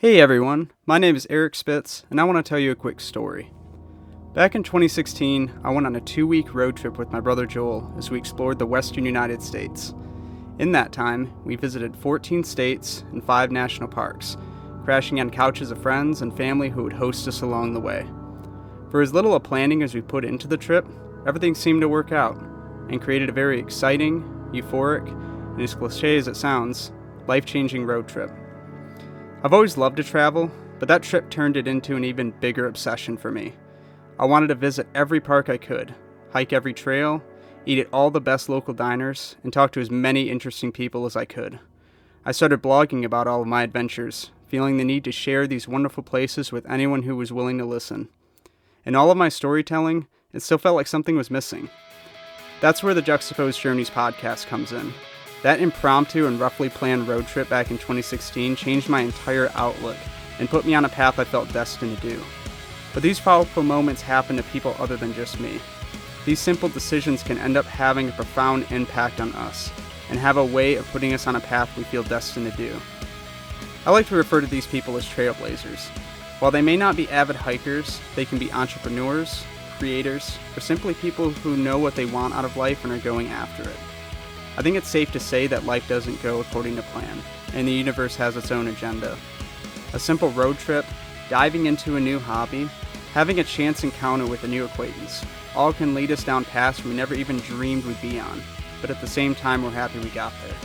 [0.00, 3.00] Hey everyone, my name is Eric Spitz, and I want to tell you a quick
[3.00, 3.52] story.
[4.32, 7.92] Back in 2016, I went on a two week road trip with my brother Joel
[7.98, 9.94] as we explored the western United States.
[10.60, 14.36] In that time, we visited 14 states and five national parks,
[14.84, 18.06] crashing on couches of friends and family who would host us along the way.
[18.92, 20.86] For as little of planning as we put into the trip,
[21.26, 22.40] everything seemed to work out
[22.88, 24.22] and created a very exciting,
[24.52, 26.92] euphoric, and as cliche as it sounds,
[27.26, 28.30] life changing road trip.
[29.44, 30.50] I've always loved to travel,
[30.80, 33.54] but that trip turned it into an even bigger obsession for me.
[34.18, 35.94] I wanted to visit every park I could,
[36.32, 37.22] hike every trail,
[37.64, 41.14] eat at all the best local diners, and talk to as many interesting people as
[41.14, 41.60] I could.
[42.24, 46.02] I started blogging about all of my adventures, feeling the need to share these wonderful
[46.02, 48.08] places with anyone who was willing to listen.
[48.84, 51.70] In all of my storytelling, it still felt like something was missing.
[52.60, 54.92] That's where the Juxtaposed Journeys podcast comes in.
[55.42, 59.96] That impromptu and roughly planned road trip back in 2016 changed my entire outlook
[60.38, 62.22] and put me on a path I felt destined to do.
[62.92, 65.60] But these powerful moments happen to people other than just me.
[66.24, 69.70] These simple decisions can end up having a profound impact on us
[70.10, 72.76] and have a way of putting us on a path we feel destined to do.
[73.86, 75.88] I like to refer to these people as trailblazers.
[76.40, 79.44] While they may not be avid hikers, they can be entrepreneurs,
[79.78, 83.28] creators, or simply people who know what they want out of life and are going
[83.28, 83.76] after it.
[84.58, 87.22] I think it's safe to say that life doesn't go according to plan,
[87.54, 89.16] and the universe has its own agenda.
[89.92, 90.84] A simple road trip,
[91.30, 92.68] diving into a new hobby,
[93.12, 96.92] having a chance encounter with a new acquaintance, all can lead us down paths we
[96.92, 98.42] never even dreamed we'd be on,
[98.80, 100.56] but at the same time, we're happy we got there.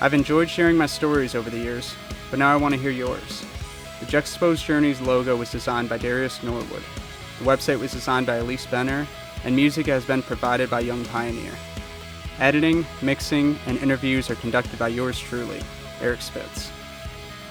[0.00, 1.94] I've enjoyed sharing my stories over the years,
[2.30, 3.44] but now I want to hear yours.
[4.00, 6.82] The Juxtaposed Journeys logo was designed by Darius Norwood.
[7.38, 9.06] The website was designed by Elise Benner,
[9.44, 11.52] and music has been provided by Young Pioneer.
[12.38, 15.60] Editing, mixing, and interviews are conducted by yours truly,
[16.00, 16.70] Eric Spitz.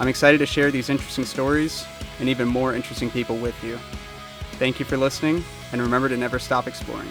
[0.00, 1.86] I'm excited to share these interesting stories
[2.18, 3.78] and even more interesting people with you.
[4.58, 7.08] Thank you for listening, and remember to never stop exploring.